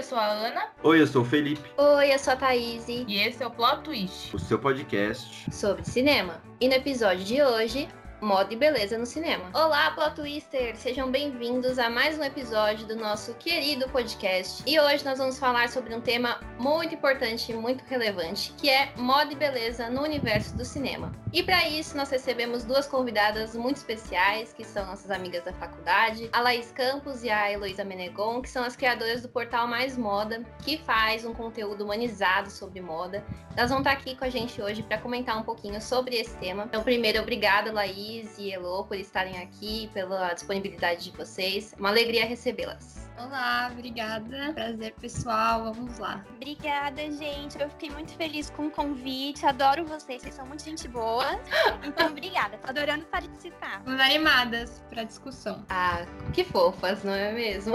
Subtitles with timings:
[0.00, 0.62] eu sou a Ana.
[0.82, 1.60] Oi, eu sou o Felipe.
[1.76, 2.88] Oi, eu sou a Thaís.
[2.88, 6.40] E esse é o Plot Twist, o seu podcast sobre cinema.
[6.58, 7.86] E no episódio de hoje,
[8.20, 9.44] moda e beleza no cinema.
[9.54, 10.76] Olá, Plot Twister!
[10.76, 14.62] Sejam bem-vindos a mais um episódio do nosso querido podcast.
[14.66, 18.92] E hoje nós vamos falar sobre um tema muito importante e muito relevante, que é
[18.96, 21.10] moda e beleza no universo do cinema.
[21.32, 26.28] E para isso nós recebemos duas convidadas muito especiais, que são nossas amigas da faculdade,
[26.32, 30.44] a Laís Campos e a Heloísa Menegon, que são as criadoras do portal Mais Moda,
[30.62, 33.24] que faz um conteúdo humanizado sobre moda.
[33.56, 36.64] Elas vão estar aqui com a gente hoje para comentar um pouquinho sobre esse tema.
[36.64, 41.74] Então, primeiro, obrigada, Laís E Elo por estarem aqui, pela disponibilidade de vocês.
[41.78, 43.09] Uma alegria recebê-las.
[43.22, 44.50] Olá, obrigada.
[44.54, 45.74] Prazer, pessoal.
[45.74, 46.24] Vamos lá.
[46.36, 47.60] Obrigada, gente.
[47.60, 49.44] Eu fiquei muito feliz com o convite.
[49.44, 50.22] Adoro vocês.
[50.22, 51.38] Vocês são muito gente boa.
[51.84, 52.56] Então, obrigada.
[52.56, 53.80] Tô adorando participar.
[53.80, 55.62] Estamos animadas para discussão.
[55.68, 57.74] Ah, que fofas, não é mesmo?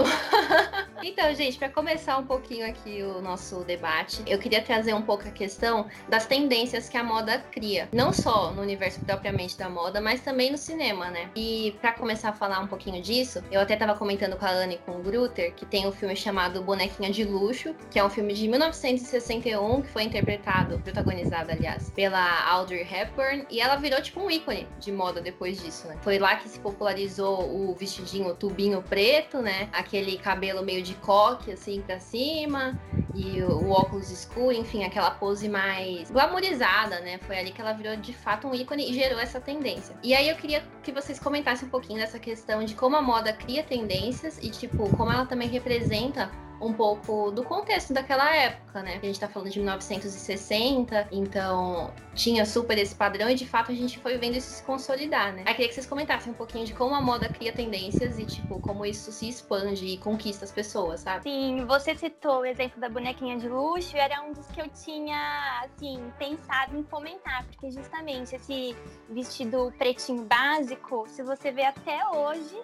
[1.00, 5.28] então, gente, para começar um pouquinho aqui o nosso debate, eu queria trazer um pouco
[5.28, 7.88] a questão das tendências que a moda cria.
[7.92, 11.30] Não só no universo propriamente da moda, mas também no cinema, né?
[11.36, 14.74] E para começar a falar um pouquinho disso, eu até tava comentando com a Anne
[14.74, 18.10] e com o Gruta que tem um filme chamado Bonequinha de Luxo, que é um
[18.10, 24.20] filme de 1961 que foi interpretado, protagonizado, aliás, pela Audrey Hepburn, e ela virou tipo
[24.20, 25.96] um ícone de moda depois disso, né?
[26.02, 29.68] Foi lá que se popularizou o vestidinho, tubinho preto, né?
[29.72, 32.78] Aquele cabelo meio de coque assim para cima
[33.16, 37.18] e o óculos escuro, enfim, aquela pose mais glamourizada, né?
[37.18, 39.96] Foi ali que ela virou de fato um ícone e gerou essa tendência.
[40.02, 43.32] E aí eu queria que vocês comentassem um pouquinho dessa questão de como a moda
[43.32, 48.98] cria tendências e tipo como ela também representa um pouco do contexto daquela época, né?
[49.02, 53.74] A gente tá falando de 1960, então tinha super esse padrão e de fato a
[53.74, 55.44] gente foi vendo isso se consolidar, né?
[55.46, 58.58] Aí queria que vocês comentassem um pouquinho de como a moda cria tendências e, tipo,
[58.58, 61.24] como isso se expande e conquista as pessoas, sabe?
[61.24, 65.62] Sim, você citou o exemplo da bonequinha de luxo, era um dos que eu tinha,
[65.64, 68.74] assim, pensado em comentar, porque justamente esse
[69.08, 72.56] vestido pretinho básico, se você vê até hoje,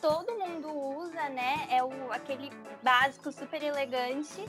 [0.00, 0.68] todo mundo
[0.98, 1.66] usa, né?
[1.70, 2.50] É o, aquele
[2.82, 4.44] básico super elegante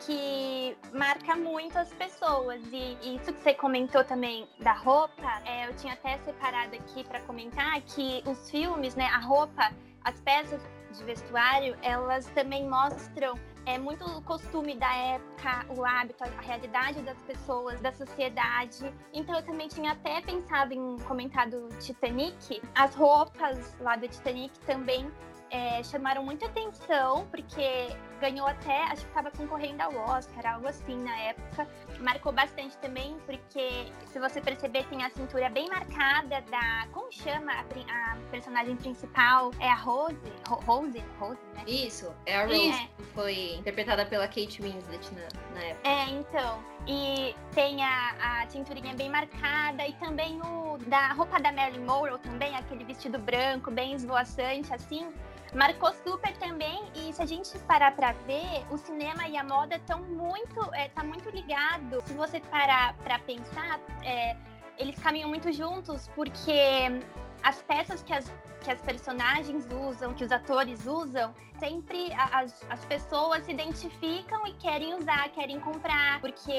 [0.00, 2.60] que marca muito as pessoas.
[2.72, 7.04] E, e isso que você comentou também da roupa, é, eu tinha até separado aqui
[7.04, 9.06] para comentar que os filmes, né?
[9.06, 9.72] A roupa,
[10.04, 10.60] as peças
[10.92, 13.34] de vestuário, elas também mostram
[13.66, 18.92] é muito o costume da época, o hábito, a realidade das pessoas, da sociedade.
[19.12, 22.62] Então eu também tinha até pensado em comentar do Titanic.
[22.74, 25.10] As roupas lá do Titanic também
[25.50, 27.88] é, chamaram muita atenção, porque
[28.20, 31.66] ganhou até, acho que estava concorrendo ao Oscar, algo assim na época.
[31.98, 36.86] Marcou bastante também, porque se você perceber, tem a cintura bem marcada da.
[36.92, 39.50] Como chama a, a personagem principal?
[39.58, 40.16] É a Rose?
[40.46, 41.02] Rose?
[41.18, 41.64] Rose, né?
[41.66, 42.88] Isso, é a Rose, é.
[42.96, 45.88] que foi interpretada pela Kate Winslet na, na época.
[45.88, 46.62] É, então.
[46.86, 52.18] E tem a, a cinturinha bem marcada e também o da roupa da Marilyn Monroe
[52.20, 55.12] também, aquele vestido branco bem esvoaçante, assim
[55.54, 56.82] marcou super também.
[56.94, 60.88] E se a gente parar para ver, o cinema e a moda estão muito, é,
[60.88, 62.02] tá muito ligado.
[62.06, 64.36] Se você parar para pensar, é,
[64.78, 67.02] eles caminham muito juntos porque
[67.42, 68.30] as peças que as,
[68.62, 74.54] que as personagens usam, que os atores usam, sempre as, as pessoas se identificam e
[74.54, 76.52] querem usar, querem comprar, porque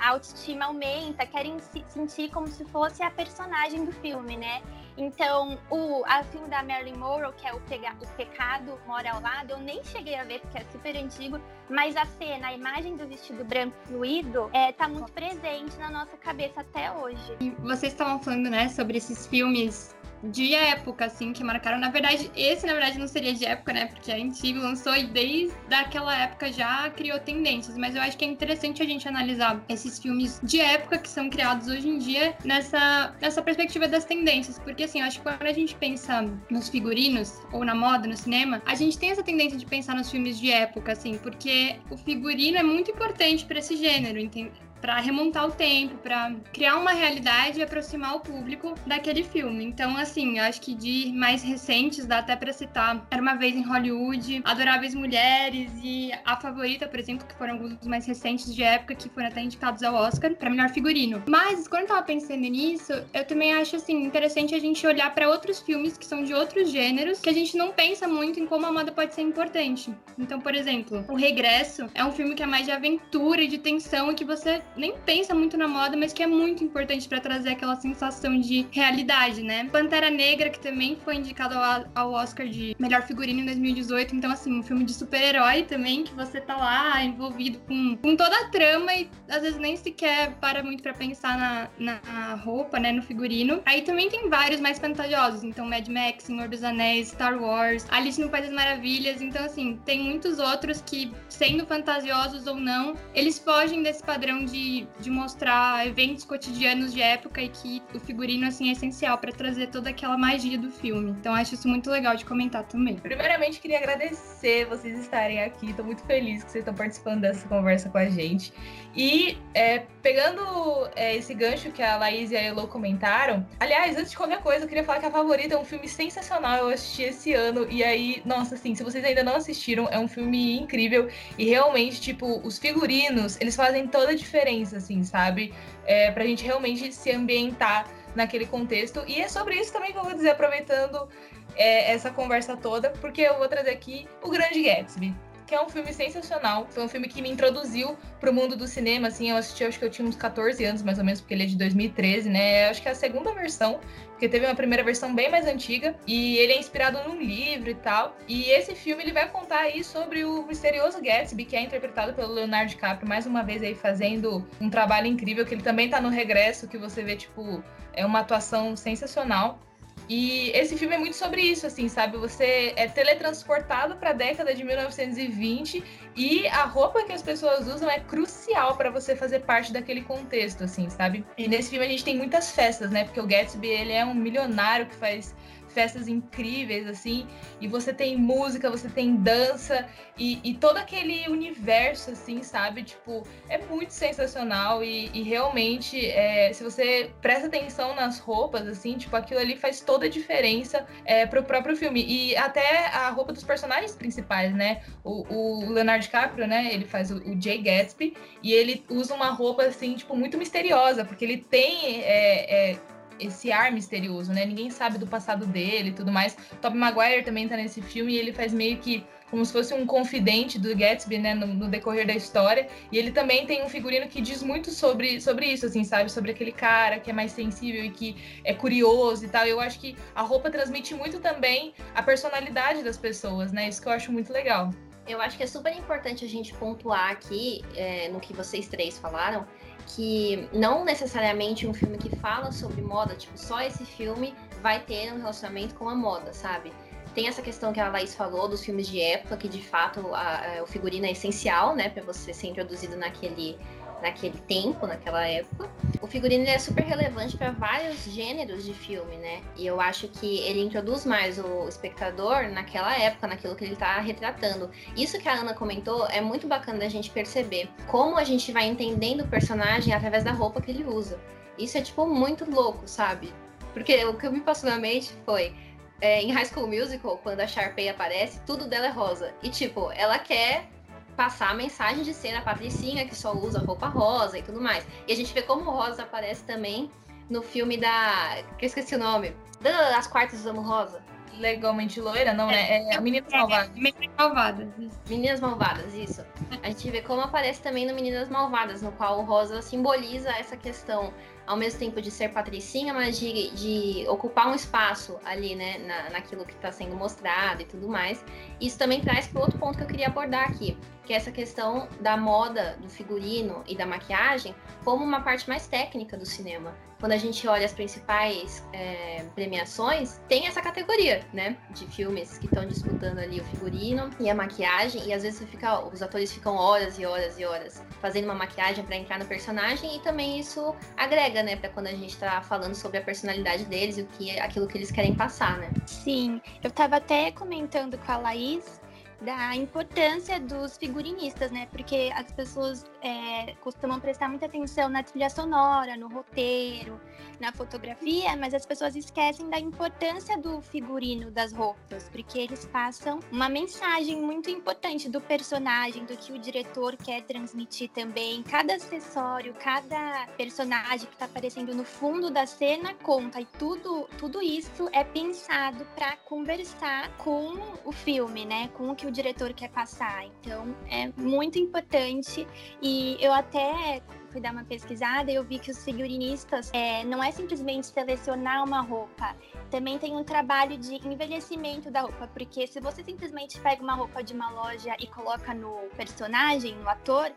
[0.00, 4.62] a autoestima aumenta, querem se sentir como se fosse a personagem do filme, né?
[4.96, 9.20] Então, o a filme da Marilyn Monroe, que é o, Pega, o Pecado Mora ao
[9.20, 12.96] Lado, eu nem cheguei a ver porque é super antigo, mas a cena, a imagem
[12.96, 17.36] do vestido branco fluido, é, tá muito presente na nossa cabeça até hoje.
[17.40, 19.94] E vocês estavam falando, né, sobre esses filmes
[20.30, 21.78] de época, assim, que marcaram.
[21.78, 23.86] Na verdade, esse, na verdade, não seria de época, né?
[23.86, 27.76] Porque é antigo, lançou e desde aquela época já criou tendências.
[27.76, 31.28] Mas eu acho que é interessante a gente analisar esses filmes de época que são
[31.28, 34.58] criados hoje em dia nessa, nessa perspectiva das tendências.
[34.58, 38.16] Porque, assim, eu acho que quando a gente pensa nos figurinos, ou na moda, no
[38.16, 41.96] cinema, a gente tem essa tendência de pensar nos filmes de época, assim, porque o
[41.96, 44.63] figurino é muito importante para esse gênero, entende?
[44.84, 49.64] Para remontar o tempo, para criar uma realidade e aproximar o público daquele filme.
[49.64, 53.62] Então, assim, acho que de mais recentes, dá até para citar Era uma vez em
[53.62, 58.62] Hollywood, Adoráveis Mulheres e A Favorita, por exemplo, que foram alguns dos mais recentes de
[58.62, 61.22] época que foram até indicados ao Oscar para melhor figurino.
[61.26, 65.30] Mas quando eu tava pensando nisso, eu também acho assim interessante a gente olhar para
[65.30, 68.66] outros filmes que são de outros gêneros que a gente não pensa muito em como
[68.66, 69.90] a moda pode ser importante.
[70.18, 73.56] Então, por exemplo, O Regresso é um filme que é mais de aventura e de
[73.56, 77.20] tensão e que você nem pensa muito na moda, mas que é muito importante para
[77.20, 79.68] trazer aquela sensação de realidade, né?
[79.70, 84.14] Pantera Negra, que também foi indicado ao, ao Oscar de melhor figurino em 2018.
[84.16, 88.36] Então, assim, um filme de super-herói também, que você tá lá envolvido com, com toda
[88.36, 92.92] a trama e às vezes nem sequer para muito para pensar na, na roupa, né?
[92.92, 93.62] No figurino.
[93.64, 95.44] Aí também tem vários mais fantasiosos.
[95.44, 99.20] Então, Mad Max, Senhor dos Anéis, Star Wars, Alice no País das Maravilhas.
[99.20, 104.63] Então, assim, tem muitos outros que, sendo fantasiosos ou não, eles fogem desse padrão de,
[105.00, 109.68] de mostrar eventos cotidianos de época e que o figurino, assim, é essencial para trazer
[109.68, 111.10] toda aquela magia do filme.
[111.10, 112.96] Então, acho isso muito legal de comentar também.
[112.96, 115.70] Primeiramente, queria agradecer vocês estarem aqui.
[115.70, 118.52] Estou muito feliz que vocês estão participando dessa conversa com a gente.
[118.96, 124.10] E é, pegando é, esse gancho que a Laís e a Elo comentaram, aliás, antes
[124.10, 126.58] de qualquer coisa, eu queria falar que a Favorita é um filme sensacional.
[126.58, 130.06] Eu assisti esse ano e aí, nossa, assim, se vocês ainda não assistiram, é um
[130.06, 135.52] filme incrível e realmente, tipo, os figurinos, eles fazem toda a diferença, assim, sabe?
[135.84, 139.02] É, pra gente realmente se ambientar naquele contexto.
[139.06, 141.08] E é sobre isso também que eu vou dizer, aproveitando
[141.56, 145.14] é, essa conversa toda, porque eu vou trazer aqui o Grande Gatsby
[145.54, 146.66] que é um filme sensacional.
[146.68, 149.84] Foi um filme que me introduziu pro mundo do cinema, assim, eu assisti, acho que
[149.84, 152.68] eu tinha uns 14 anos, mais ou menos, porque ele é de 2013, né?
[152.68, 153.78] Acho que é a segunda versão,
[154.08, 157.74] porque teve uma primeira versão bem mais antiga, e ele é inspirado num livro e
[157.74, 158.16] tal.
[158.26, 162.32] E esse filme, ele vai contar aí sobre o misterioso Gatsby, que é interpretado pelo
[162.32, 166.08] Leonardo DiCaprio, mais uma vez aí fazendo um trabalho incrível, que ele também tá no
[166.08, 167.62] regresso, que você vê, tipo,
[167.92, 169.60] é uma atuação sensacional.
[170.08, 172.16] E esse filme é muito sobre isso, assim, sabe?
[172.18, 175.82] Você é teletransportado para a década de 1920
[176.14, 180.64] e a roupa que as pessoas usam é crucial para você fazer parte daquele contexto,
[180.64, 181.24] assim, sabe?
[181.38, 183.04] E nesse filme a gente tem muitas festas, né?
[183.04, 185.34] Porque o Gatsby, ele é um milionário que faz
[185.74, 187.26] festas incríveis, assim,
[187.60, 189.86] e você tem música, você tem dança,
[190.16, 192.84] e, e todo aquele universo, assim, sabe?
[192.84, 198.96] Tipo, é muito sensacional e, e realmente, é, se você presta atenção nas roupas, assim,
[198.96, 202.04] tipo, aquilo ali faz toda a diferença é, pro próprio filme.
[202.06, 204.82] E até a roupa dos personagens principais, né?
[205.02, 206.72] O, o Leonardo DiCaprio, né?
[206.72, 211.04] Ele faz o, o Jay Gatsby, e ele usa uma roupa, assim, tipo, muito misteriosa,
[211.04, 212.02] porque ele tem.
[212.02, 214.44] É, é, esse ar misterioso, né?
[214.44, 216.36] Ninguém sabe do passado dele e tudo mais.
[216.60, 219.84] Tobey Maguire também tá nesse filme e ele faz meio que como se fosse um
[219.84, 222.68] confidente do Gatsby, né, no, no, decorrer da história.
[222.92, 226.08] E ele também tem um figurino que diz muito sobre, sobre isso, assim, sabe?
[226.10, 229.44] Sobre aquele cara que é mais sensível e que é curioso e tal.
[229.44, 233.68] Eu acho que a roupa transmite muito também a personalidade das pessoas, né?
[233.68, 234.70] Isso que eu acho muito legal.
[235.06, 238.98] Eu acho que é super importante a gente pontuar aqui, é, no que vocês três
[238.98, 239.46] falaram,
[239.86, 245.12] que não necessariamente um filme que fala sobre moda, tipo, só esse filme vai ter
[245.12, 246.72] um relacionamento com a moda, sabe?
[247.14, 250.58] Tem essa questão que a Laís falou dos filmes de época, que de fato a,
[250.58, 253.56] a, o figurino é essencial, né, para você ser introduzido naquele
[254.04, 255.70] naquele tempo, naquela época.
[256.02, 259.40] O figurino é super relevante para vários gêneros de filme, né?
[259.56, 263.98] E eu acho que ele introduz mais o espectador naquela época, naquilo que ele está
[264.00, 264.70] retratando.
[264.94, 268.66] Isso que a Ana comentou é muito bacana da gente perceber como a gente vai
[268.66, 271.18] entendendo o personagem através da roupa que ele usa.
[271.58, 273.32] Isso é tipo muito louco, sabe?
[273.72, 275.54] Porque o que me passou na mente foi
[276.00, 279.32] é, em High School Musical, quando a Sharpay aparece, tudo dela é rosa.
[279.42, 280.68] E, tipo, ela quer
[281.16, 284.86] passar a mensagem de ser a patricinha que só usa roupa rosa e tudo mais.
[285.06, 286.90] E a gente vê como rosa aparece também
[287.28, 288.42] no filme da.
[288.58, 289.34] que eu esqueci o nome.
[289.60, 291.02] Das Quartas Usamos Rosa.
[291.38, 292.70] Legalmente loira, não, né?
[292.70, 293.70] É, é Meninas Malvadas.
[293.74, 294.68] Meninas Malvadas.
[294.78, 295.00] Isso.
[295.08, 296.24] Meninas Malvadas, isso.
[296.62, 300.56] A gente vê como aparece também no Meninas Malvadas, no qual o rosa simboliza essa
[300.56, 301.12] questão
[301.46, 306.10] ao mesmo tempo de ser patricinha, mas de, de ocupar um espaço ali, né, na,
[306.10, 308.24] naquilo que está sendo mostrado e tudo mais.
[308.60, 311.88] Isso também traz para outro ponto que eu queria abordar aqui, que é essa questão
[312.00, 316.74] da moda, do figurino e da maquiagem como uma parte mais técnica do cinema.
[317.00, 322.46] Quando a gente olha as principais é, premiações, tem essa categoria, né, de filmes que
[322.46, 326.56] estão disputando ali o figurino e a maquiagem, e às vezes fica, os atores ficam
[326.56, 330.74] horas e horas e horas fazendo uma maquiagem para entrar no personagem, e também isso
[330.96, 334.38] agrega, né, para quando a gente está falando sobre a personalidade deles e o que,
[334.40, 335.70] aquilo que eles querem passar, né.
[335.86, 338.80] Sim, eu estava até comentando com a Laís
[339.24, 341.66] da importância dos figurinistas, né?
[341.70, 347.00] Porque as pessoas é, costumam prestar muita atenção na trilha sonora, no roteiro,
[347.40, 353.20] na fotografia, mas as pessoas esquecem da importância do figurino das roupas, porque eles passam
[353.32, 358.42] uma mensagem muito importante do personagem, do que o diretor quer transmitir também.
[358.42, 364.42] Cada acessório, cada personagem que está aparecendo no fundo da cena conta e tudo, tudo
[364.42, 367.54] isso é pensado para conversar com
[367.84, 368.68] o filme, né?
[368.74, 370.26] Com o que o diretor quer passar.
[370.26, 372.46] Então é muito importante
[372.82, 377.22] e eu até fui dar uma pesquisada e eu vi que os figurinistas é, não
[377.22, 379.36] é simplesmente selecionar uma roupa,
[379.74, 384.22] também tem um trabalho de envelhecimento da roupa, porque se você simplesmente pega uma roupa
[384.22, 387.32] de uma loja e coloca no personagem, no ator,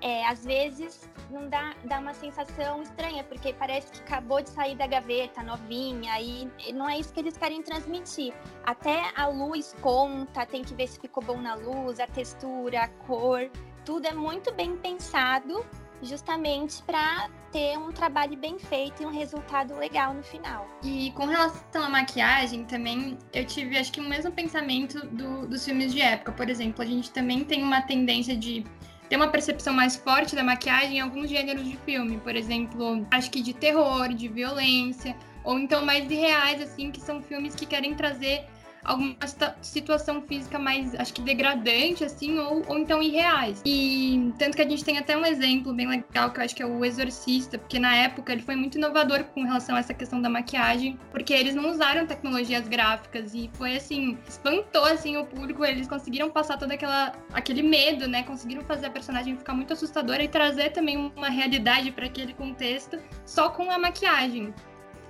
[0.00, 4.74] é, às vezes não dá, dá uma sensação estranha, porque parece que acabou de sair
[4.74, 8.32] da gaveta, novinha, e não é isso que eles querem transmitir.
[8.64, 12.88] Até a luz conta, tem que ver se ficou bom na luz, a textura, a
[12.88, 13.50] cor,
[13.84, 15.62] tudo é muito bem pensado
[16.02, 20.66] justamente para ter um trabalho bem feito e um resultado legal no final.
[20.82, 25.64] E com relação à maquiagem, também eu tive, acho que o mesmo pensamento do, dos
[25.64, 26.32] filmes de época.
[26.32, 28.64] Por exemplo, a gente também tem uma tendência de
[29.08, 32.18] ter uma percepção mais forte da maquiagem em alguns gêneros de filme.
[32.18, 37.22] Por exemplo, acho que de terror, de violência, ou então mais irreais, assim, que são
[37.22, 38.46] filmes que querem trazer
[38.84, 39.16] alguma
[39.60, 43.62] situação física mais, acho que degradante, assim, ou, ou então irreais.
[43.64, 46.62] E tanto que a gente tem até um exemplo bem legal, que eu acho que
[46.62, 50.20] é o Exorcista, porque na época ele foi muito inovador com relação a essa questão
[50.20, 55.64] da maquiagem, porque eles não usaram tecnologias gráficas e foi assim, espantou assim o público,
[55.64, 58.22] eles conseguiram passar todo aquela, aquele medo, né?
[58.22, 62.98] Conseguiram fazer a personagem ficar muito assustadora e trazer também uma realidade para aquele contexto
[63.24, 64.52] só com a maquiagem.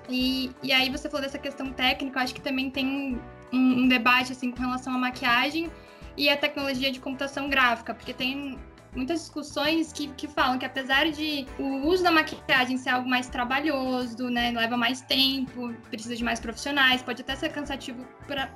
[0.08, 3.20] E, e aí você falou dessa questão técnica, eu acho que também tem
[3.52, 5.70] um, um debate assim com relação à maquiagem
[6.16, 8.58] e a tecnologia de computação gráfica, porque tem
[8.94, 13.26] muitas discussões que, que falam que apesar de o uso da maquiagem ser algo mais
[13.28, 18.50] trabalhoso, né, leva mais tempo, precisa de mais profissionais, pode até ser cansativo para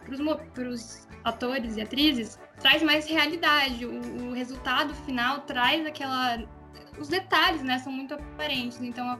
[0.68, 3.86] os atores e atrizes, traz mais realidade.
[3.86, 6.38] O, o, resultado final traz aquela,
[6.98, 8.80] os detalhes, né, são muito aparentes.
[8.80, 9.18] Então,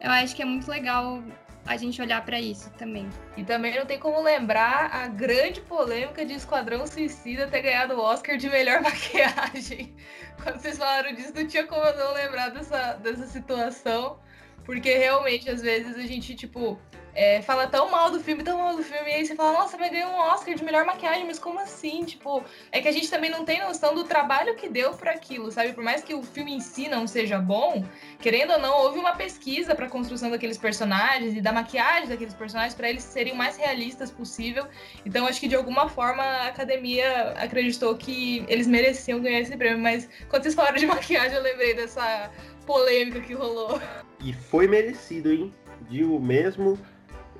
[0.00, 1.22] eu acho que é muito legal
[1.66, 3.08] a gente olhar para isso também.
[3.36, 8.00] E também não tem como lembrar a grande polêmica de Esquadrão Suicida ter ganhado o
[8.00, 9.94] Oscar de melhor maquiagem.
[10.42, 14.18] Quando vocês falaram disso, não tinha como eu não lembrar dessa, dessa situação.
[14.64, 16.78] Porque realmente, às vezes, a gente, tipo,
[17.16, 19.78] é, fala tão mal do filme, tão mal do filme, e aí você fala, nossa,
[19.78, 22.04] vai ganhar um Oscar de melhor maquiagem, mas como assim?
[22.04, 25.50] Tipo, é que a gente também não tem noção do trabalho que deu para aquilo,
[25.50, 25.72] sabe?
[25.72, 27.82] Por mais que o filme em si não seja bom,
[28.20, 32.34] querendo ou não, houve uma pesquisa para a construção daqueles personagens e da maquiagem daqueles
[32.34, 34.66] personagens para eles serem o mais realistas possível.
[35.06, 39.78] Então, acho que de alguma forma a academia acreditou que eles mereciam ganhar esse prêmio,
[39.78, 42.30] mas quando vocês falaram de maquiagem, eu lembrei dessa
[42.66, 43.80] polêmica que rolou.
[44.22, 45.54] E foi merecido, hein?
[45.88, 46.78] Digo mesmo,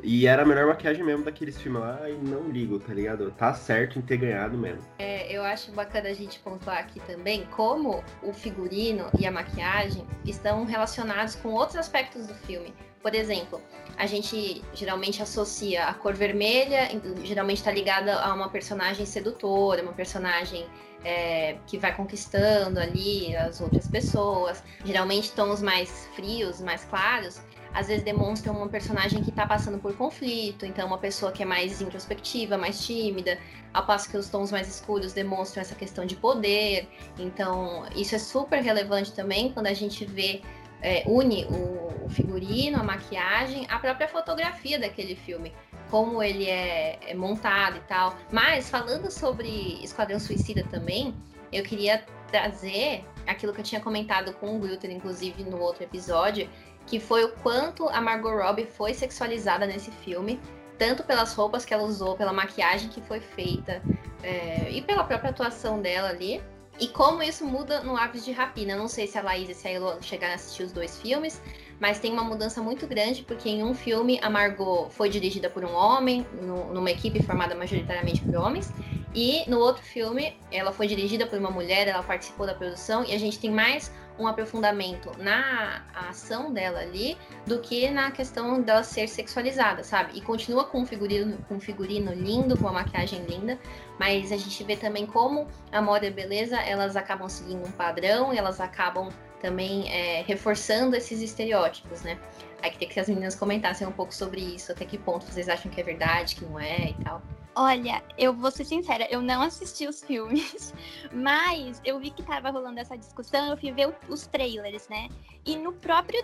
[0.03, 3.31] e era a melhor maquiagem mesmo daqueles filmes lá e não ligo, tá ligado?
[3.33, 4.83] Tá certo em ter ganhado mesmo.
[4.99, 10.07] É, eu acho bacana a gente pontuar aqui também como o figurino e a maquiagem
[10.25, 12.73] estão relacionados com outros aspectos do filme.
[13.03, 13.63] Por exemplo,
[13.97, 16.89] a gente geralmente associa a cor vermelha,
[17.23, 20.67] geralmente está ligada a uma personagem sedutora, uma personagem
[21.05, 24.63] é, que vai conquistando ali as outras pessoas.
[24.85, 27.41] Geralmente tons mais frios, mais claros,
[27.77, 31.47] às vezes demonstram uma personagem que está passando por conflito, então uma pessoa que é
[31.47, 33.39] mais introspectiva, mais tímida,
[33.75, 36.89] ao passo que os tons mais escuros demonstram essa questão de poder.
[37.19, 40.41] Então, isso é super relevante também quando a gente vê,
[40.81, 45.53] é, une o, figurino, a maquiagem, a própria fotografia daquele filme,
[45.91, 48.17] como ele é, é montado e tal.
[48.33, 51.15] Mas, falando sobre Esquadrão Suicida também,
[51.53, 56.49] eu queria trazer aquilo que eu tinha comentado com o Wilton, inclusive, no outro episódio,
[56.87, 60.41] que foi o quanto a Margot Robbie foi sexualizada nesse filme,
[60.79, 63.83] tanto pelas roupas que ela usou, pela maquiagem que foi feita
[64.23, 66.43] é, e pela própria atuação dela ali.
[66.79, 68.77] E como isso muda no Aves de Rapina.
[68.77, 71.41] Não sei se a Laís e se a Elo chegaram a assistir os dois filmes,
[71.81, 75.65] mas tem uma mudança muito grande, porque em um filme a Margot foi dirigida por
[75.65, 78.71] um homem, no, numa equipe formada majoritariamente por homens,
[79.15, 83.15] e no outro filme ela foi dirigida por uma mulher, ela participou da produção, e
[83.15, 88.83] a gente tem mais um aprofundamento na ação dela ali do que na questão dela
[88.83, 90.17] ser sexualizada, sabe?
[90.17, 93.59] E continua com um figurino, com um figurino lindo, com uma maquiagem linda,
[93.99, 97.73] mas a gente vê também como a moda e a beleza elas acabam seguindo um
[97.73, 99.09] padrão, elas acabam
[99.41, 102.19] também é, reforçando esses estereótipos, né?
[102.63, 105.71] Aí queria que as meninas comentassem um pouco sobre isso, até que ponto vocês acham
[105.71, 107.23] que é verdade, que não é e tal.
[107.59, 110.75] Olha, eu vou ser sincera, eu não assisti os filmes,
[111.11, 115.09] mas eu vi que tava rolando essa discussão, eu fui ver os trailers, né?
[115.43, 116.23] E no próprio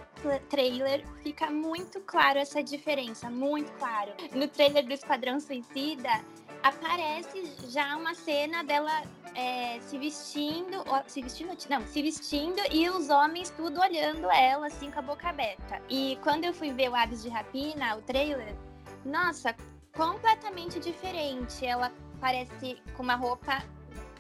[0.51, 4.13] trailer fica muito claro essa diferença, muito claro.
[4.35, 6.21] No trailer do Esquadrão Suicida,
[6.63, 9.03] aparece já uma cena dela
[9.35, 14.91] é, se vestindo, se vestindo, não, se vestindo e os homens tudo olhando ela assim
[14.91, 15.81] com a boca aberta.
[15.89, 18.55] E quando eu fui ver o Aves de Rapina, o trailer,
[19.03, 19.57] nossa,
[19.93, 21.65] completamente diferente.
[21.65, 23.63] Ela parece com uma roupa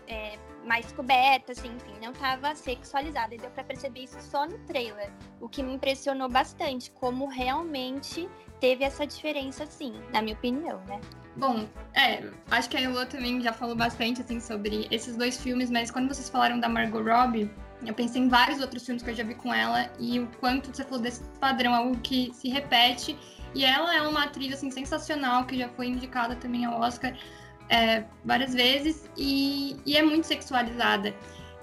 [0.07, 3.35] é, mais coberta, assim, enfim, não tava sexualizada.
[3.35, 5.11] E deu pra perceber isso só no trailer.
[5.41, 8.29] O que me impressionou bastante, como realmente
[8.61, 11.00] teve essa diferença, sim, na minha opinião, né?
[11.37, 15.71] Bom, é, acho que a Elo também já falou bastante, assim, sobre esses dois filmes,
[15.71, 17.50] mas quando vocês falaram da Margot Robbie,
[17.85, 20.73] eu pensei em vários outros filmes que eu já vi com ela e o quanto
[20.73, 23.19] você falou desse padrão, algo que se repete.
[23.54, 27.16] E ela é uma atriz, assim, sensacional, que já foi indicada também ao Oscar
[27.68, 31.14] é, várias vezes e, e é muito sexualizada.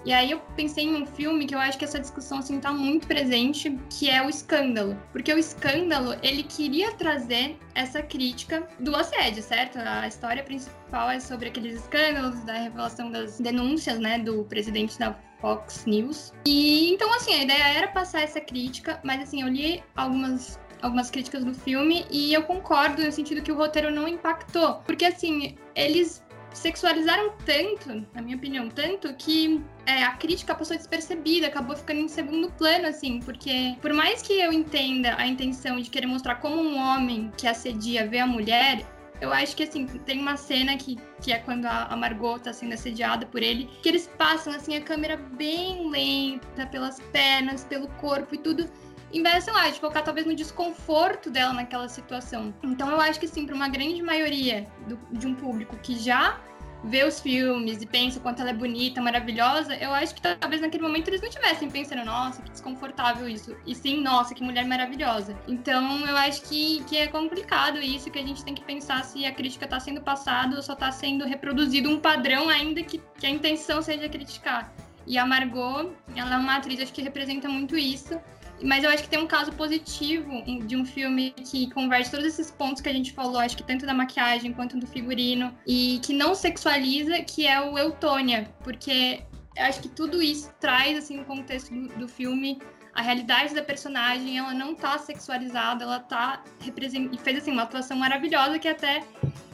[0.05, 2.71] E aí eu pensei em um filme que eu acho que essa discussão assim tá
[2.71, 4.97] muito presente, que é o Escândalo.
[5.11, 9.77] Porque o Escândalo, ele queria trazer essa crítica do assédio, certo?
[9.77, 15.13] A história principal é sobre aqueles escândalos da revelação das denúncias, né, do presidente da
[15.41, 16.33] Fox News.
[16.45, 21.09] E então assim, a ideia era passar essa crítica, mas assim, eu li algumas algumas
[21.09, 25.55] críticas do filme e eu concordo no sentido que o roteiro não impactou, porque assim,
[25.75, 31.99] eles sexualizaram tanto, na minha opinião, tanto que é, a crítica passou despercebida, acabou ficando
[31.99, 36.35] em segundo plano, assim, porque por mais que eu entenda a intenção de querer mostrar
[36.35, 38.85] como um homem que assedia vê a mulher,
[39.21, 42.73] eu acho que, assim, tem uma cena que, que é quando a Margot tá sendo
[42.73, 48.35] assediada por ele, que eles passam, assim, a câmera bem lenta pelas pernas, pelo corpo
[48.35, 48.69] e tudo
[49.11, 52.53] vez, sei lá, de focar talvez no desconforto dela naquela situação.
[52.63, 56.39] Então eu acho que sim, para uma grande maioria do, de um público que já
[56.83, 60.61] vê os filmes e pensa o quanto ela é bonita, maravilhosa, eu acho que talvez
[60.61, 63.55] naquele momento eles não estivessem pensando, nossa, que desconfortável isso.
[63.65, 65.37] E sim, nossa, que mulher maravilhosa.
[65.47, 69.25] Então eu acho que, que é complicado isso, que a gente tem que pensar se
[69.25, 73.25] a crítica está sendo passada ou só está sendo reproduzido um padrão, ainda que, que
[73.25, 74.71] a intenção seja criticar.
[75.05, 78.19] E a Margot, ela é uma atriz, acho que representa muito isso.
[78.63, 82.51] Mas eu acho que tem um caso positivo de um filme que converte todos esses
[82.51, 86.13] pontos que a gente falou, acho que tanto da maquiagem quanto do figurino, e que
[86.13, 89.21] não sexualiza, que é o Eutônia, porque
[89.57, 92.59] acho que tudo isso traz, assim, o contexto do, do filme
[92.93, 96.43] a realidade da personagem, ela não tá sexualizada, ela tá.
[96.65, 99.03] E fez assim uma atuação maravilhosa que até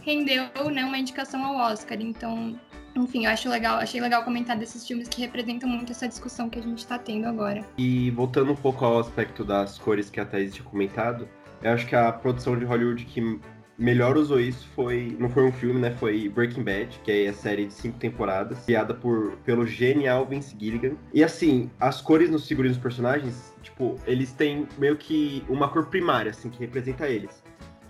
[0.01, 2.01] rendeu né, uma indicação ao Oscar.
[2.01, 2.59] Então,
[2.95, 6.59] enfim, eu acho legal, achei legal comentar desses filmes que representam muito essa discussão que
[6.59, 7.65] a gente está tendo agora.
[7.77, 11.27] E voltando um pouco ao aspecto das cores que a Thaís tinha comentado,
[11.61, 13.39] eu acho que a produção de Hollywood que
[13.77, 15.15] melhor usou isso foi.
[15.19, 15.91] Não foi um filme, né?
[15.91, 20.55] Foi Breaking Bad, que é a série de cinco temporadas, criada por, pelo genial Vince
[20.57, 20.95] Gilligan.
[21.13, 25.87] E assim, as cores nos figurinos dos personagens, tipo, eles têm meio que uma cor
[25.87, 27.43] primária, assim, que representa eles.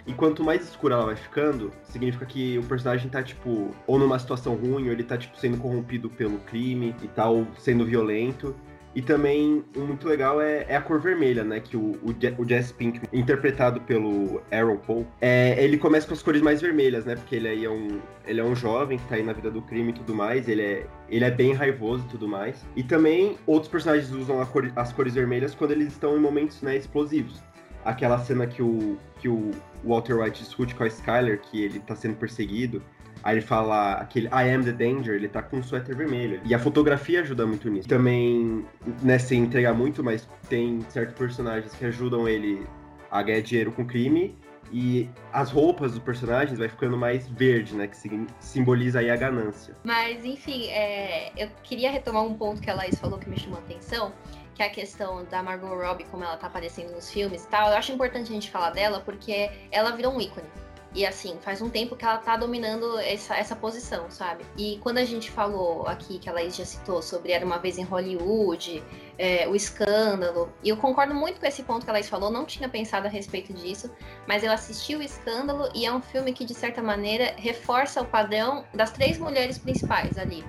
[0.08, 4.20] E quanto mais escura ela vai ficando, significa que o personagem tá, tipo, ou numa
[4.20, 8.56] situação ruim, ou ele tá, tipo, sendo corrompido pelo crime e tal, sendo violento.
[8.96, 11.60] E também, muito legal é, é, a cor vermelha, né?
[11.60, 16.24] Que o, o, o Jess Pink, interpretado pelo Aaron Paul, é, ele começa com as
[16.24, 17.15] cores mais vermelhas, né?
[17.15, 19.62] Porque ele aí é um, ele é um jovem que tá aí na vida do
[19.62, 20.48] crime e tudo mais.
[20.48, 22.65] Ele é, ele é bem raivoso e tudo mais.
[22.74, 26.78] E também, outros personagens usam cor, as cores vermelhas quando eles estão em momentos, né,
[26.78, 27.44] explosivos
[27.86, 29.50] aquela cena que o, que o
[29.84, 32.84] Walter White discute com a Skyler, que ele tá sendo perseguido.
[33.24, 36.40] Aí ele fala aquele I am the danger, ele tá com um suéter vermelho.
[36.46, 37.88] E a fotografia ajuda muito nisso.
[37.88, 38.64] Também,
[39.02, 42.68] né, sem entregar muito, mas tem certos personagens que ajudam ele
[43.10, 44.38] a ganhar dinheiro com crime.
[44.72, 47.88] E as roupas dos personagens vai ficando mais verde, né?
[47.88, 49.74] Que simboliza aí a ganância.
[49.84, 53.58] Mas, enfim, é, eu queria retomar um ponto que a Laís falou que me chamou
[53.58, 54.12] a atenção
[54.56, 57.70] que é a questão da Margot Robbie, como ela tá aparecendo nos filmes e tal,
[57.70, 60.48] eu acho importante a gente falar dela porque ela virou um ícone.
[60.96, 64.46] E assim, faz um tempo que ela tá dominando essa, essa posição, sabe?
[64.58, 67.78] E quando a gente falou aqui, que a Laís já citou, sobre Era Uma Vez
[67.78, 68.82] em Hollywood,
[69.18, 72.46] é, o escândalo, e eu concordo muito com esse ponto que a Laís falou, não
[72.46, 73.91] tinha pensado a respeito disso,
[74.26, 78.06] mas eu assisti o escândalo e é um filme que, de certa maneira, reforça o
[78.06, 80.46] padrão das três mulheres principais ali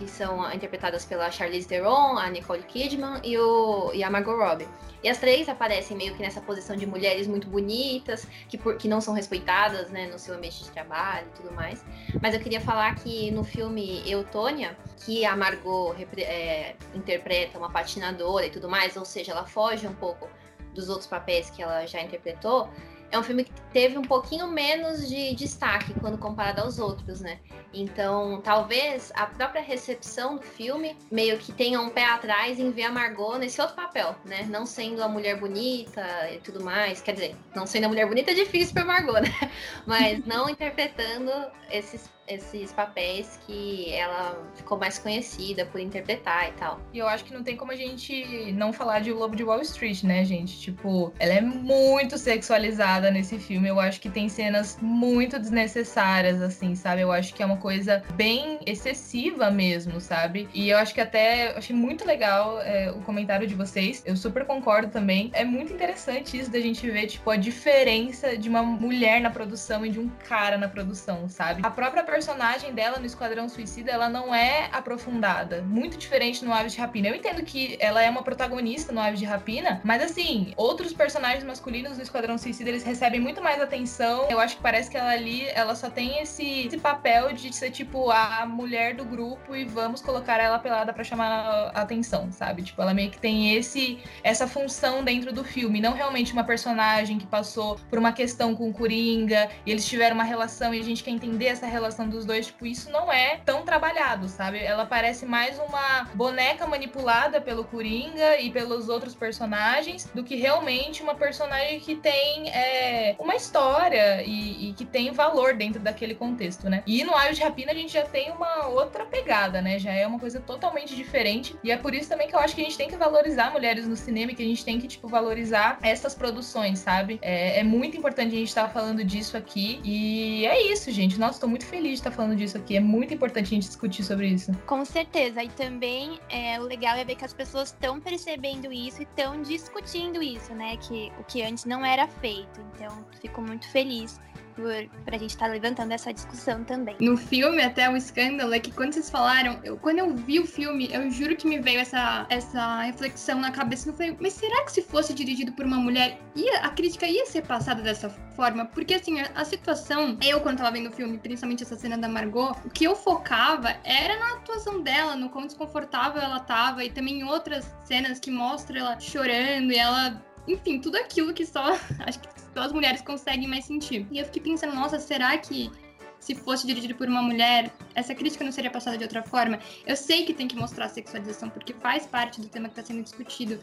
[0.00, 4.66] que são interpretadas pela Charlize Theron, a Nicole Kidman e, o, e a Margot Robbie.
[5.02, 8.88] E as três aparecem meio que nessa posição de mulheres muito bonitas, que, por, que
[8.88, 11.84] não são respeitadas né, no seu ambiente de trabalho e tudo mais.
[12.22, 18.46] Mas eu queria falar que no filme Eutônia, que a Margot é, interpreta uma patinadora
[18.46, 20.28] e tudo mais, ou seja, ela foge um pouco
[20.74, 22.70] dos outros papéis que ela já interpretou,
[23.10, 27.38] é um filme que teve um pouquinho menos de destaque quando comparado aos outros, né?
[27.72, 32.84] Então, talvez a própria recepção do filme meio que tenha um pé atrás em ver
[32.84, 34.46] a Margot nesse outro papel, né?
[34.48, 37.00] Não sendo a mulher bonita e tudo mais.
[37.00, 39.30] Quer dizer, não sendo a mulher bonita é difícil pra Margot, né?
[39.86, 41.30] Mas não interpretando
[41.70, 46.80] esses esses papéis que ela ficou mais conhecida por interpretar e tal.
[46.92, 49.44] E eu acho que não tem como a gente não falar de O Lobo de
[49.44, 50.58] Wall Street, né, gente?
[50.60, 53.68] Tipo, ela é muito sexualizada nesse filme.
[53.68, 57.02] Eu acho que tem cenas muito desnecessárias, assim, sabe?
[57.02, 60.48] Eu acho que é uma coisa bem excessiva mesmo, sabe?
[60.54, 64.02] E eu acho que até achei muito legal é, o comentário de vocês.
[64.04, 65.30] Eu super concordo também.
[65.32, 69.84] É muito interessante isso da gente ver, tipo, a diferença de uma mulher na produção
[69.84, 71.60] e de um cara na produção, sabe?
[71.64, 75.62] A própria personagem dela no Esquadrão Suicida, ela não é aprofundada.
[75.62, 77.08] Muito diferente no Aves de Rapina.
[77.08, 81.42] Eu entendo que ela é uma protagonista no Aves de Rapina, mas assim, outros personagens
[81.42, 84.28] masculinos no Esquadrão Suicida, eles recebem muito mais atenção.
[84.28, 87.70] Eu acho que parece que ela ali, ela só tem esse, esse papel de ser,
[87.70, 92.60] tipo, a mulher do grupo e vamos colocar ela pelada para chamar a atenção, sabe?
[92.60, 97.16] Tipo, ela meio que tem esse essa função dentro do filme, não realmente uma personagem
[97.16, 100.84] que passou por uma questão com o Coringa e eles tiveram uma relação e a
[100.84, 104.58] gente quer entender essa relação dos dois, tipo, isso não é tão trabalhado, sabe?
[104.58, 111.02] Ela parece mais uma boneca manipulada pelo Coringa e pelos outros personagens do que realmente
[111.02, 116.68] uma personagem que tem é, uma história e, e, que tem valor dentro daquele contexto,
[116.68, 116.82] né?
[116.86, 119.78] E no Aio de Rapina a gente já tem uma outra pegada, né?
[119.78, 122.60] Já é uma coisa totalmente diferente e é por isso também que eu acho que
[122.60, 125.08] a gente tem que valorizar mulheres no cinema e que a gente tem que, tipo,
[125.08, 127.18] valorizar essas produções, sabe?
[127.22, 131.18] É, é muito importante a gente estar falando disso aqui e é isso, gente.
[131.18, 132.76] Nossa, tô muito feliz de estar falando disso aqui.
[132.76, 134.52] É muito importante a gente discutir sobre isso.
[134.66, 135.42] Com certeza.
[135.42, 139.42] E também é, o legal é ver que as pessoas estão percebendo isso e estão
[139.42, 140.76] discutindo isso, né?
[140.76, 142.60] Que o que antes não era feito.
[142.74, 144.20] Então, fico muito feliz
[144.54, 146.96] por, a gente estar tá levantando essa discussão também.
[147.00, 150.46] No filme, até o escândalo é que quando vocês falaram, eu, quando eu vi o
[150.46, 153.88] filme, eu juro que me veio essa, essa reflexão na cabeça.
[153.88, 157.26] Eu falei, mas será que se fosse dirigido por uma mulher, ia, a crítica ia
[157.26, 158.66] ser passada dessa forma?
[158.66, 162.08] Porque assim, a, a situação, eu quando tava vendo o filme, principalmente essa cena da
[162.08, 166.90] Margot, o que eu focava era na atuação dela, no quão desconfortável ela tava, e
[166.90, 171.72] também em outras cenas que mostram ela chorando e ela enfim, tudo aquilo que só
[172.00, 174.06] acho que só as mulheres conseguem mais sentir.
[174.10, 175.70] E eu fiquei pensando, nossa, será que
[176.18, 179.58] se fosse dirigido por uma mulher, essa crítica não seria passada de outra forma?
[179.86, 182.82] Eu sei que tem que mostrar a sexualização, porque faz parte do tema que está
[182.92, 183.58] sendo discutido.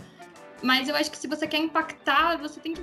[0.64, 2.82] Mas eu acho que se você quer impactar, você tem que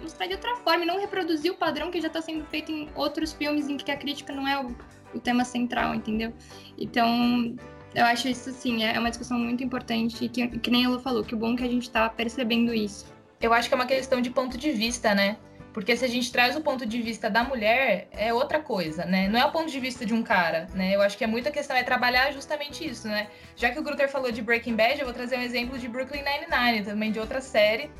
[0.00, 2.88] mostrar de outra forma e não reproduzir o padrão que já está sendo feito em
[2.94, 4.76] outros filmes em que a crítica não é o,
[5.12, 6.32] o tema central, entendeu?
[6.78, 7.56] Então,
[7.96, 11.34] eu acho isso, assim, é uma discussão muito importante que, que nem ela falou, que
[11.34, 13.15] o bom é que a gente está percebendo isso.
[13.40, 15.36] Eu acho que é uma questão de ponto de vista, né?
[15.76, 19.28] Porque se a gente traz o ponto de vista da mulher, é outra coisa, né?
[19.28, 20.94] Não é o ponto de vista de um cara, né?
[20.94, 23.28] Eu acho que é muita questão, é trabalhar justamente isso, né?
[23.54, 26.22] Já que o Grutter falou de Breaking Bad, eu vou trazer um exemplo de Brooklyn
[26.22, 27.90] Nine-Nine, também de outra série,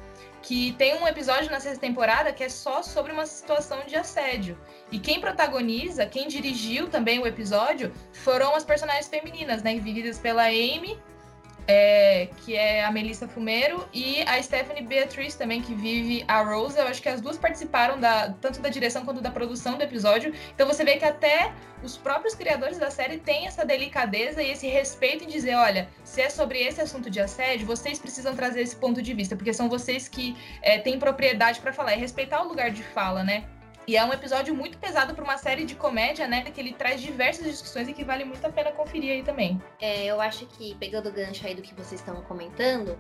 [0.40, 4.58] que tem um episódio na sexta temporada que é só sobre uma situação de assédio.
[4.90, 9.74] E quem protagoniza, quem dirigiu também o episódio, foram as personagens femininas, né?
[9.78, 10.98] Vividas pela Amy
[11.66, 16.78] é, que é a Melissa Fumeiro, e a Stephanie Beatriz também, que vive a Rose.
[16.78, 20.32] Eu acho que as duas participaram da, tanto da direção quanto da produção do episódio.
[20.54, 21.52] Então você vê que até
[21.82, 26.20] os próprios criadores da série têm essa delicadeza e esse respeito em dizer, olha, se
[26.20, 29.68] é sobre esse assunto de assédio, vocês precisam trazer esse ponto de vista, porque são
[29.68, 33.44] vocês que é, têm propriedade para falar, é respeitar o lugar de fala, né?
[33.86, 36.42] E é um episódio muito pesado para uma série de comédia, né?
[36.42, 39.62] Que ele traz diversas discussões e que vale muito a pena conferir aí também.
[39.80, 42.98] É, eu acho que, pegando o gancho aí do que vocês estão comentando,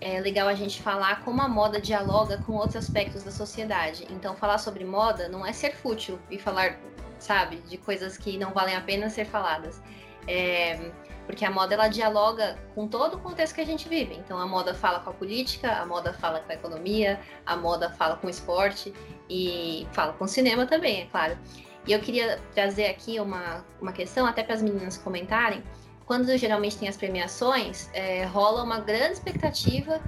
[0.00, 4.08] é legal a gente falar como a moda dialoga com outros aspectos da sociedade.
[4.10, 6.80] Então, falar sobre moda não é ser fútil e falar,
[7.20, 9.80] sabe, de coisas que não valem a pena ser faladas.
[10.26, 10.90] É,
[11.26, 14.14] porque a moda ela dialoga com todo o contexto que a gente vive.
[14.14, 17.90] Então a moda fala com a política, a moda fala com a economia, a moda
[17.90, 18.92] fala com o esporte
[19.28, 21.38] e fala com o cinema também, é claro.
[21.86, 25.62] E eu queria trazer aqui uma, uma questão, até para as meninas comentarem.
[26.06, 30.00] Quando geralmente tem as premiações, é, rola uma grande expectativa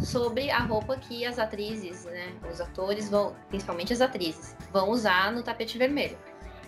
[0.00, 5.32] sobre a roupa que as atrizes, né, os atores vão, principalmente as atrizes, vão usar
[5.32, 6.18] no tapete vermelho.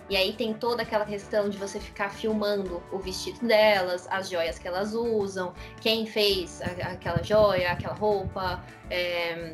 [0.09, 4.57] E aí tem toda aquela questão de você ficar filmando o vestido delas, as joias
[4.57, 9.53] que elas usam, quem fez aquela joia, aquela roupa, é,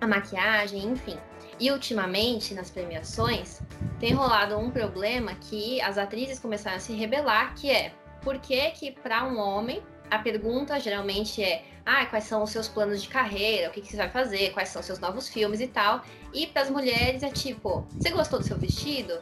[0.00, 1.18] a maquiagem, enfim.
[1.58, 3.60] E ultimamente, nas premiações,
[3.98, 8.70] tem rolado um problema que as atrizes começaram a se rebelar, que é por que
[8.70, 13.08] que para um homem a pergunta geralmente é ah, quais são os seus planos de
[13.08, 16.02] carreira, o que, que você vai fazer, quais são os seus novos filmes e tal.
[16.32, 19.20] E para as mulheres é tipo, você gostou do seu vestido?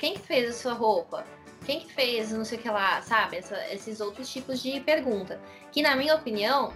[0.00, 1.26] Quem que fez a sua roupa?
[1.66, 3.36] Quem que fez não sei o que lá, sabe?
[3.36, 5.38] Essa, esses outros tipos de pergunta.
[5.70, 6.72] Que, na minha opinião,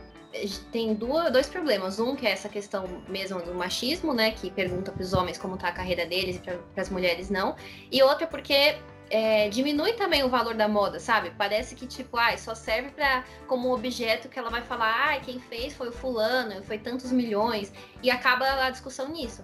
[0.70, 1.98] tem duas, dois problemas.
[1.98, 4.32] Um que é essa questão mesmo do machismo, né?
[4.32, 7.56] Que pergunta para os homens como tá a carreira deles e para as mulheres não.
[7.90, 8.76] E outra porque
[9.08, 11.30] é, diminui também o valor da moda, sabe?
[11.30, 15.40] Parece que, tipo, ai, só serve para como objeto que ela vai falar, ai, quem
[15.40, 19.42] fez foi o fulano, foi tantos milhões, e acaba a discussão nisso.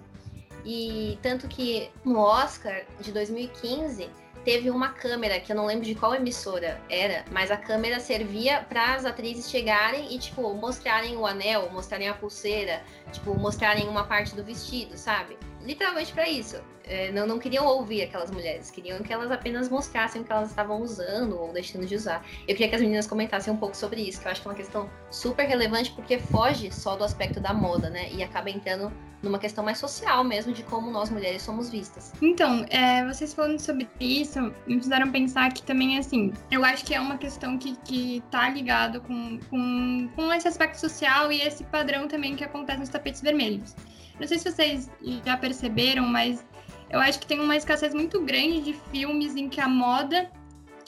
[0.64, 4.08] E tanto que no Oscar de 2015
[4.44, 8.64] teve uma câmera, que eu não lembro de qual emissora era, mas a câmera servia
[8.68, 14.04] para as atrizes chegarem e, tipo, mostrarem o anel, mostrarem a pulseira, tipo, mostrarem uma
[14.04, 15.36] parte do vestido, sabe?
[15.62, 16.62] Literalmente para isso.
[16.90, 20.48] É, não, não queriam ouvir aquelas mulheres, queriam que elas apenas mostrassem o que elas
[20.48, 22.26] estavam usando ou deixando de usar.
[22.48, 24.50] Eu queria que as meninas comentassem um pouco sobre isso, que eu acho que é
[24.50, 28.10] uma questão super relevante, porque foge só do aspecto da moda, né?
[28.10, 32.12] E acaba entrando numa questão mais social mesmo de como nós mulheres somos vistas.
[32.20, 36.92] Então, é, vocês falando sobre isso, me fizeram pensar que também, assim, eu acho que
[36.92, 41.62] é uma questão que, que tá ligado com, com, com esse aspecto social e esse
[41.62, 43.76] padrão também que acontece nos tapetes vermelhos.
[44.18, 44.90] Não sei se vocês
[45.24, 46.44] já perceberam, mas
[46.90, 50.30] eu acho que tem uma escassez muito grande de filmes em que a moda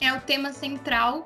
[0.01, 1.25] é o tema central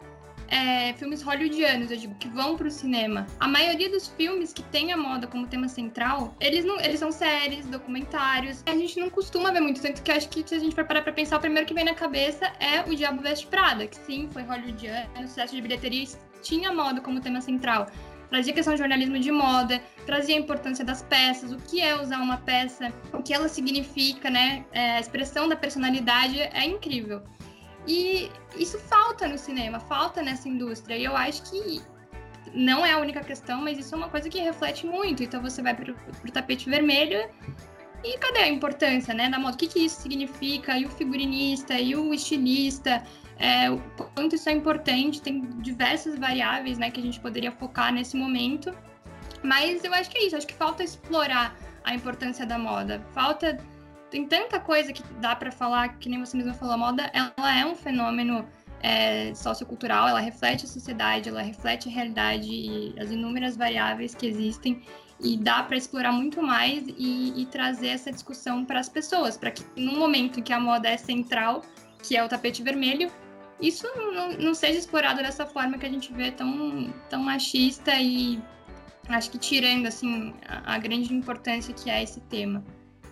[0.49, 3.25] é, filmes hollywoodianos, eu digo, que vão pro cinema.
[3.39, 7.11] A maioria dos filmes que tem a moda como tema central, eles não, eles são
[7.11, 8.63] séries, documentários.
[8.65, 11.01] A gente não costuma ver muito, tanto que acho que se a gente for parar
[11.01, 14.29] pra pensar, o primeiro que vem na cabeça é O Diabo Veste Prada, que sim,
[14.31, 16.07] foi hollywoodiano, sucesso de bilheteria,
[16.41, 17.87] tinha moda como tema central
[18.29, 22.19] trazia questão de jornalismo de moda, trazia a importância das peças, o que é usar
[22.19, 24.65] uma peça, o que ela significa, né?
[24.71, 27.21] É, a expressão da personalidade é incrível.
[27.87, 30.97] E isso falta no cinema, falta nessa indústria.
[30.97, 31.81] E eu acho que
[32.53, 35.23] não é a única questão, mas isso é uma coisa que reflete muito.
[35.23, 37.29] Então você vai pro, pro tapete vermelho
[38.03, 39.55] e cadê a importância, né, da moda?
[39.55, 40.77] O que, que isso significa?
[40.77, 43.03] E o figurinista, e o estilista,
[43.39, 43.79] é, o
[44.15, 45.21] quanto isso é importante.
[45.21, 48.73] Tem diversas variáveis, né, que a gente poderia focar nesse momento.
[49.43, 50.35] Mas eu acho que é isso.
[50.35, 53.01] Acho que falta explorar a importância da moda.
[53.13, 53.57] Falta
[54.09, 57.59] tem tanta coisa que dá para falar, que nem você mesma falou, a moda ela
[57.59, 58.47] é um fenômeno
[58.81, 64.25] é, sociocultural, ela reflete a sociedade, ela reflete a realidade e as inúmeras variáveis que
[64.25, 64.81] existem
[65.19, 69.51] e dá para explorar muito mais e, e trazer essa discussão para as pessoas, para
[69.51, 71.63] que no momento em que a moda é central,
[72.03, 73.11] que é o tapete vermelho,
[73.59, 78.41] isso não, não seja explorado dessa forma que a gente vê tão, tão machista e
[79.09, 82.63] acho que tirando assim a, a grande importância que é esse tema.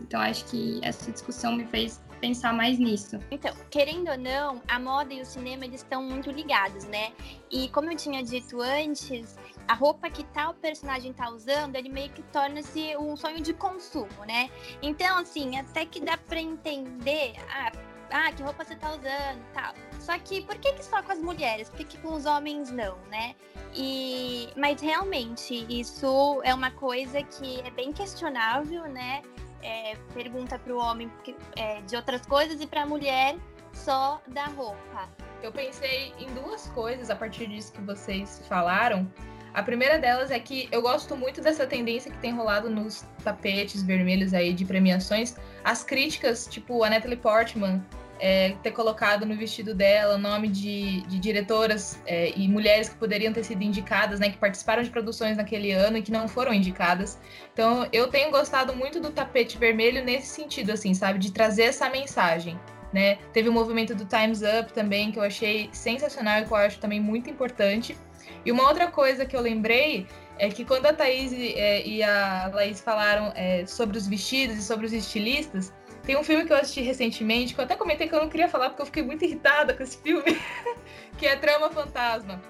[0.02, 3.20] Então acho que essa discussão me fez pensar mais nisso.
[3.30, 7.12] Então, querendo ou não, a moda e o cinema eles estão muito ligados, né?
[7.52, 12.10] E como eu tinha dito antes, a roupa que tal personagem tá usando, ele meio
[12.10, 14.50] que torna-se um sonho de consumo, né?
[14.82, 17.72] Então, assim, até que dá para entender, ah,
[18.12, 19.74] ah, que roupa você tá usando, tal.
[20.00, 21.70] Só que por que, que só com as mulheres?
[21.70, 23.36] Por que, que com os homens não, né?
[23.74, 29.22] E mas realmente isso é uma coisa que é bem questionável, né?
[29.66, 31.12] é, pergunta para o homem
[31.56, 33.36] é, de outras coisas e para a mulher
[33.74, 35.10] só da roupa.
[35.42, 39.12] Eu pensei em duas coisas a partir disso que vocês falaram.
[39.56, 43.82] A primeira delas é que eu gosto muito dessa tendência que tem rolado nos tapetes
[43.82, 45.34] vermelhos aí de premiações.
[45.64, 47.82] As críticas, tipo a Natalie Portman,
[48.20, 52.96] é, ter colocado no vestido dela o nome de, de diretoras é, e mulheres que
[52.96, 56.54] poderiam ter sido indicadas, né, que participaram de produções naquele ano e que não foram
[56.54, 57.18] indicadas.
[57.54, 61.90] Então, eu tenho gostado muito do tapete vermelho nesse sentido, assim, sabe, de trazer essa
[61.90, 62.60] mensagem.
[62.92, 63.20] Né?
[63.32, 66.78] Teve o movimento do Times Up também, que eu achei sensacional e que eu acho
[66.78, 67.96] também muito importante.
[68.46, 70.08] E uma outra coisa que eu lembrei
[70.38, 74.62] é que quando a Thaís é, e a Laís falaram é, sobre os vestidos e
[74.62, 78.14] sobre os estilistas, tem um filme que eu assisti recentemente, que eu até comentei que
[78.14, 80.40] eu não queria falar porque eu fiquei muito irritada com esse filme,
[81.18, 82.42] que é Trama Fantasma,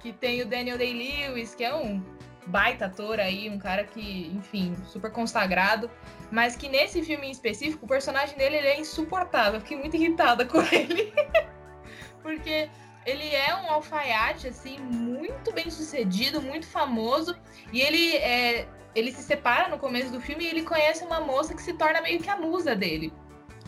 [0.00, 2.02] que tem o Daniel Day-Lewis, que é um
[2.46, 5.90] baita ator aí, um cara que, enfim, super consagrado,
[6.30, 10.44] mas que nesse filme em específico, o personagem dele é insuportável, eu fiquei muito irritada
[10.46, 11.12] com ele.
[12.22, 12.68] porque
[13.04, 17.36] ele é um alfaiate, assim, muito bem sucedido, muito famoso,
[17.72, 21.54] e ele é, ele se separa no começo do filme e ele conhece uma moça
[21.54, 23.12] que se torna meio que a musa dele.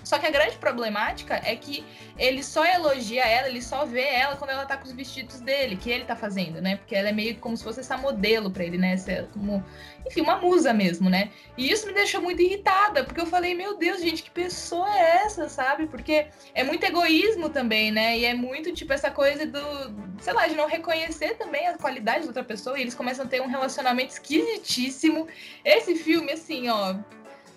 [0.05, 1.85] Só que a grande problemática é que
[2.19, 5.77] ele só elogia ela, ele só vê ela quando ela tá com os vestidos dele,
[5.77, 6.77] que ele tá fazendo, né?
[6.77, 8.93] Porque ela é meio como se fosse essa modelo para ele, né?
[8.93, 9.65] Essa, como,
[10.07, 11.31] enfim, uma musa mesmo, né?
[11.57, 15.25] E isso me deixou muito irritada, porque eu falei, meu Deus, gente, que pessoa é
[15.25, 15.87] essa, sabe?
[15.87, 18.19] Porque é muito egoísmo também, né?
[18.19, 19.61] E é muito, tipo, essa coisa do,
[20.21, 23.29] sei lá, de não reconhecer também a qualidade da outra pessoa, e eles começam a
[23.29, 25.27] ter um relacionamento esquisitíssimo.
[25.65, 26.95] Esse filme, assim, ó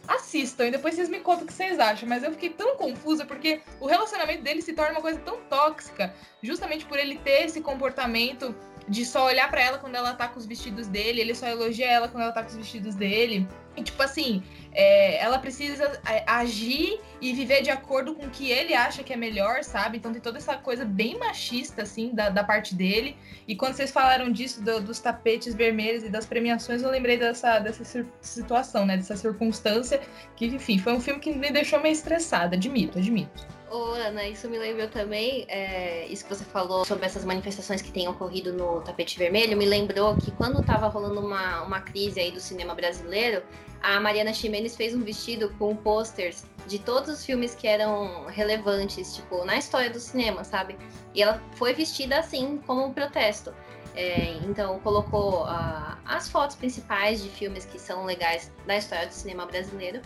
[0.07, 2.07] assistam e depois vocês me contam o que vocês acham.
[2.07, 6.13] Mas eu fiquei tão confusa porque o relacionamento dele se torna uma coisa tão tóxica,
[6.41, 8.55] justamente por ele ter esse comportamento
[8.87, 11.87] de só olhar para ela quando ela tá com os vestidos dele, ele só elogia
[11.87, 13.47] ela quando ela tá com os vestidos dele.
[13.83, 18.73] tipo assim, é, ela precisa é, agir e viver de acordo com o que ele
[18.73, 19.97] acha que é melhor, sabe?
[19.97, 23.17] Então tem toda essa coisa bem machista, assim, da, da parte dele.
[23.47, 27.59] E quando vocês falaram disso, do, dos tapetes vermelhos e das premiações, eu lembrei dessa,
[27.59, 28.95] dessa situação, né?
[28.95, 29.99] Dessa circunstância,
[30.35, 33.56] que, enfim, foi um filme que me deixou meio estressada, admito, admito.
[33.69, 37.91] Ô, Ana, isso me lembrou também, é, isso que você falou sobre essas manifestações que
[37.91, 42.31] têm ocorrido no tapete vermelho, me lembrou que quando estava rolando uma, uma crise aí
[42.31, 43.43] do cinema brasileiro,
[43.81, 49.15] a Mariana Ximenes fez um vestido com posters de todos os filmes que eram relevantes,
[49.15, 50.77] tipo, na história do cinema, sabe?
[51.13, 53.53] E ela foi vestida assim, como um protesto.
[53.95, 59.13] É, então, colocou uh, as fotos principais de filmes que são legais da história do
[59.13, 60.01] cinema brasileiro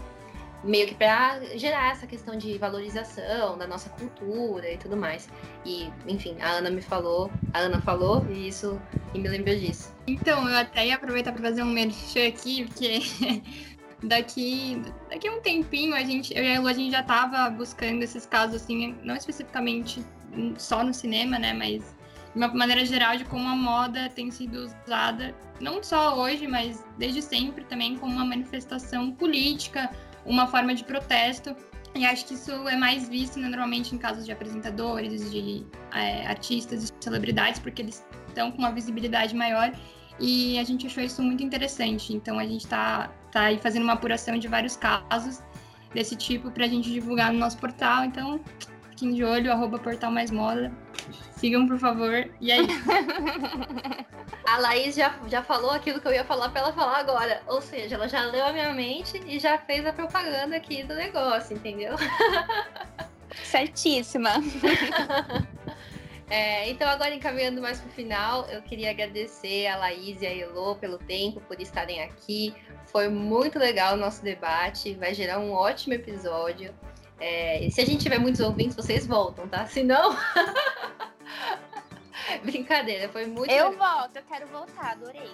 [0.64, 5.30] meio que para gerar essa questão de valorização da nossa cultura e tudo mais.
[5.66, 8.80] E, enfim, a Ana me falou, a Ana falou e isso
[9.14, 9.94] e me lembrou disso.
[10.08, 13.02] Então, eu até ia aproveitar para fazer um merchan aqui, porque
[14.04, 17.50] daqui, daqui a um tempinho a gente, eu e a Lu, a gente já tava
[17.50, 20.04] buscando esses casos assim, não especificamente
[20.58, 21.96] só no cinema, né, mas
[22.34, 26.84] de uma maneira geral de como a moda tem sido usada não só hoje, mas
[26.98, 29.92] desde sempre também como uma manifestação política,
[30.26, 31.56] uma forma de protesto.
[31.94, 36.26] E acho que isso é mais visto né, normalmente em casos de apresentadores, de é,
[36.26, 39.74] artistas, de celebridades, porque eles estão com uma visibilidade maior.
[40.20, 42.14] E a gente achou isso muito interessante.
[42.14, 45.42] Então a gente está tá aí fazendo uma apuração de vários casos
[45.94, 48.06] desse tipo para a gente divulgar no nosso portal.
[48.06, 48.40] Então,
[48.92, 50.72] fiquem de olho, arroba portal mais moda.
[51.36, 52.30] Sigam, por favor.
[52.40, 52.68] E aí?
[54.46, 57.42] a Laís já, já falou aquilo que eu ia falar para ela falar agora.
[57.48, 60.96] Ou seja, ela já leu a minha mente e já fez a propaganda aqui do
[60.96, 61.96] negócio, entendeu?
[63.44, 64.32] Certíssima.
[66.34, 70.34] É, então, agora encaminhando mais para o final, eu queria agradecer a Laís e a
[70.34, 72.56] Elô pelo tempo, por estarem aqui.
[72.86, 76.74] Foi muito legal o nosso debate, vai gerar um ótimo episódio.
[77.20, 79.68] É, se a gente tiver muitos ouvintes, vocês voltam, tá?
[79.68, 80.16] Se não.
[82.46, 83.52] Brincadeira, foi muito.
[83.52, 84.00] Eu legal.
[84.00, 85.32] volto, eu quero voltar, adorei.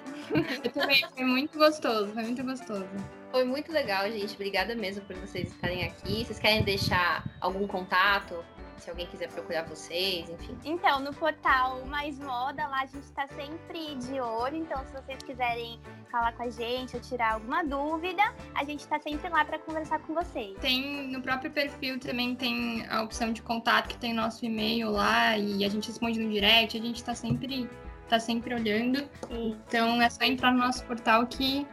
[0.64, 2.88] Eu também, foi muito gostoso, foi muito gostoso.
[3.32, 4.34] Foi muito legal, gente.
[4.36, 6.26] Obrigada mesmo por vocês estarem aqui.
[6.26, 8.44] Vocês querem deixar algum contato
[8.78, 10.58] se alguém quiser procurar vocês, enfim.
[10.64, 14.58] Então, no portal Mais Moda, lá a gente está sempre de olho.
[14.58, 15.80] Então, se vocês quiserem
[16.12, 18.24] falar com a gente ou tirar alguma dúvida,
[18.56, 20.58] a gente está sempre lá para conversar com vocês.
[20.60, 25.38] Tem no próprio perfil também tem a opção de contato que tem nosso e-mail lá
[25.38, 26.78] e a gente responde no direct.
[26.78, 27.70] A gente está sempre
[28.08, 29.00] tá sempre olhando.
[29.28, 29.58] Sim.
[29.68, 31.68] Então é só entrar no nosso portal que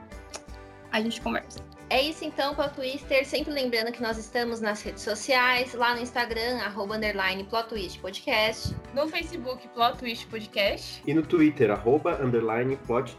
[0.90, 1.73] a gente conversa.
[1.90, 6.00] É isso então a Twister, sempre lembrando que nós estamos nas redes sociais, lá no
[6.00, 8.74] Instagram, arroba underline Plot Podcast.
[8.94, 11.02] No Facebook, Plot Twist Podcast.
[11.06, 13.16] E no Twitter, arroba underline Plot.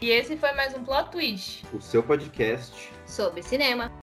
[0.00, 1.64] E esse foi mais um Plot Twist.
[1.72, 3.90] O seu podcast sobre cinema.